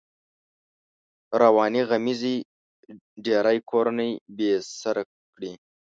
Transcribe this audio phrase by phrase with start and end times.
[1.41, 2.35] روانې غمېزې
[3.25, 5.01] ډېری کورنۍ بې سره
[5.35, 5.51] کړې.